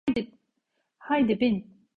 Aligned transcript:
Haydi 0.99 1.39
bin. 1.39 1.65